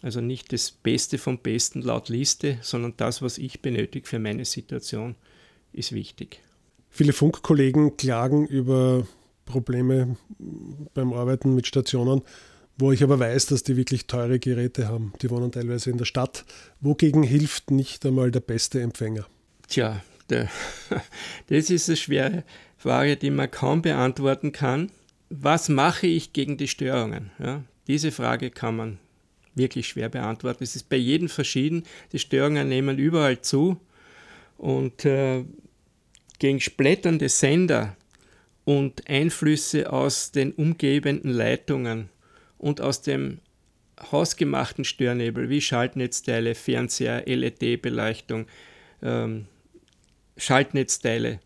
Also 0.02 0.20
nicht 0.20 0.52
das 0.52 0.70
Beste 0.70 1.18
vom 1.18 1.38
Besten 1.38 1.82
laut 1.82 2.08
Liste, 2.08 2.58
sondern 2.62 2.94
das, 2.96 3.22
was 3.22 3.38
ich 3.38 3.60
benötige 3.60 4.06
für 4.06 4.18
meine 4.18 4.44
Situation, 4.44 5.14
ist 5.72 5.92
wichtig. 5.92 6.40
Viele 6.94 7.14
Funkkollegen 7.14 7.96
klagen 7.96 8.46
über 8.46 9.06
Probleme 9.46 10.18
beim 10.92 11.14
Arbeiten 11.14 11.54
mit 11.54 11.66
Stationen, 11.66 12.20
wo 12.76 12.92
ich 12.92 13.02
aber 13.02 13.18
weiß, 13.18 13.46
dass 13.46 13.62
die 13.62 13.78
wirklich 13.78 14.06
teure 14.06 14.38
Geräte 14.38 14.88
haben. 14.88 15.14
Die 15.22 15.30
wohnen 15.30 15.50
teilweise 15.50 15.90
in 15.90 15.96
der 15.96 16.04
Stadt. 16.04 16.44
Wogegen 16.82 17.22
hilft 17.22 17.70
nicht 17.70 18.04
einmal 18.04 18.30
der 18.30 18.40
beste 18.40 18.82
Empfänger? 18.82 19.26
Tja, 19.68 20.02
der, 20.28 20.50
das 21.48 21.70
ist 21.70 21.88
eine 21.88 21.96
schwere 21.96 22.44
Frage, 22.76 23.16
die 23.16 23.30
man 23.30 23.50
kaum 23.50 23.80
beantworten 23.80 24.52
kann. 24.52 24.90
Was 25.30 25.70
mache 25.70 26.06
ich 26.06 26.34
gegen 26.34 26.58
die 26.58 26.68
Störungen? 26.68 27.30
Ja, 27.38 27.62
diese 27.86 28.12
Frage 28.12 28.50
kann 28.50 28.76
man 28.76 28.98
wirklich 29.54 29.88
schwer 29.88 30.10
beantworten. 30.10 30.62
Es 30.62 30.76
ist 30.76 30.90
bei 30.90 30.96
jedem 30.96 31.30
verschieden. 31.30 31.84
Die 32.12 32.18
Störungen 32.18 32.68
nehmen 32.68 32.98
überall 32.98 33.40
zu. 33.40 33.78
Und 34.58 35.06
äh, 35.06 35.44
gegen 36.42 36.60
splitternde 36.60 37.28
Sender 37.28 37.96
und 38.64 39.08
Einflüsse 39.08 39.92
aus 39.92 40.32
den 40.32 40.52
umgebenden 40.52 41.30
Leitungen 41.30 42.08
und 42.58 42.80
aus 42.80 43.00
dem 43.00 43.38
hausgemachten 44.10 44.84
Störnebel 44.84 45.50
wie 45.50 45.60
Schaltnetzteile, 45.60 46.56
Fernseher, 46.56 47.22
LED-Beleuchtung, 47.26 48.46
ähm, 49.02 49.46
Schaltnetzteile 50.36 51.38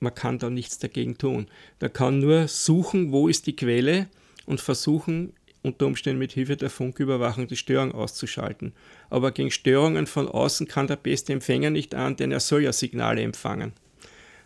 man 0.00 0.14
kann 0.14 0.38
da 0.38 0.48
nichts 0.48 0.78
dagegen 0.78 1.18
tun. 1.18 1.48
Man 1.80 1.92
kann 1.92 2.20
nur 2.20 2.48
suchen, 2.48 3.12
wo 3.12 3.28
ist 3.28 3.46
die 3.46 3.56
Quelle 3.56 4.08
und 4.46 4.60
versuchen, 4.60 5.32
unter 5.62 5.86
Umständen 5.86 6.20
mit 6.20 6.32
Hilfe 6.32 6.56
der 6.56 6.70
Funküberwachung 6.70 7.48
die 7.48 7.56
Störung 7.56 7.92
auszuschalten. 7.92 8.72
Aber 9.10 9.32
gegen 9.32 9.50
Störungen 9.50 10.06
von 10.06 10.28
außen 10.28 10.68
kann 10.68 10.86
der 10.86 10.96
beste 10.96 11.32
Empfänger 11.32 11.70
nicht 11.70 11.94
an, 11.94 12.16
denn 12.16 12.30
er 12.30 12.40
soll 12.40 12.62
ja 12.62 12.72
Signale 12.72 13.22
empfangen. 13.22 13.72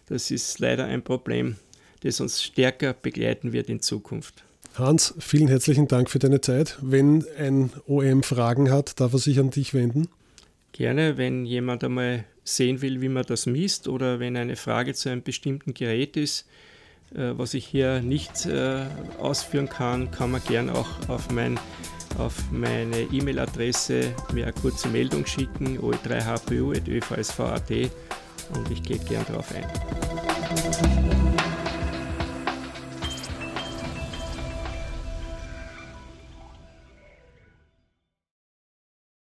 Das 0.07 0.31
ist 0.31 0.59
leider 0.59 0.85
ein 0.85 1.03
Problem, 1.03 1.57
das 2.03 2.21
uns 2.21 2.43
stärker 2.43 2.93
begleiten 2.93 3.53
wird 3.53 3.69
in 3.69 3.81
Zukunft. 3.81 4.45
Hans, 4.75 5.15
vielen 5.19 5.49
herzlichen 5.49 5.89
Dank 5.89 6.11
für 6.11 6.19
deine 6.19 6.41
Zeit. 6.41 6.79
Wenn 6.81 7.25
ein 7.39 7.71
OM 7.87 8.23
Fragen 8.23 8.71
hat, 8.71 9.01
darf 9.01 9.13
er 9.13 9.19
sich 9.19 9.39
an 9.39 9.51
dich 9.51 9.75
wenden? 9.75 10.09
Gerne, 10.73 11.19
wenn 11.19 11.45
jemand 11.45 11.85
einmal 11.85 12.25
sehen 12.45 12.81
will, 12.81 13.03
wie 13.03 13.11
man 13.11 13.25
das 13.25 13.47
misst 13.47 13.89
oder 13.89 14.19
wenn 14.19 14.37
eine 14.37 14.57
Frage 14.57 14.95
zu 14.95 15.11
einem 15.11 15.23
bestimmten 15.23 15.75
Gerät 15.75 16.17
ist, 16.17 16.47
Äh, 17.15 17.37
was 17.37 17.53
ich 17.55 17.67
hier 17.67 18.01
nicht 18.01 18.47
äh, 18.47 18.87
ausführen 19.19 19.69
kann, 19.69 20.11
kann 20.11 20.31
man 20.31 20.41
gern 20.47 20.71
auch 20.71 20.89
auf, 21.09 21.31
mein, 21.31 21.61
auf 22.19 22.35
meine 22.51 23.03
E-Mail-Adresse 23.03 24.15
mir 24.33 24.45
eine 24.45 24.55
kurze 24.55 24.89
Meldung 24.89 25.27
schicken, 25.27 25.79
oe3hpu.övsv.at 25.79 27.91
und 28.55 28.71
ich 28.71 28.83
gehe 28.83 28.99
gern 28.99 29.25
darauf 29.29 29.53
ein. 29.55 31.02